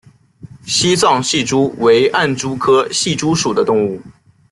[0.65, 4.01] 西藏隙蛛为暗蛛科隙蛛属的动物。